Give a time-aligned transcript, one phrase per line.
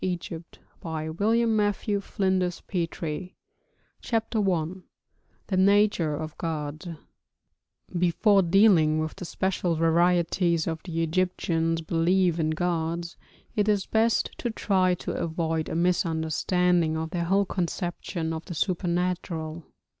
[0.03, 0.17] THE
[0.83, 3.33] RELIGION OF ANCIENT EGYPT
[4.01, 4.65] CHAPTER I
[5.45, 6.87] THE NATURE OF GODS
[7.95, 13.15] Before dealing with the special varieties of the Egyptians' belief in gods,
[13.55, 18.55] it is best to try to avoid a misunderstanding of their whole conception of the
[18.55, 19.65] supernatural.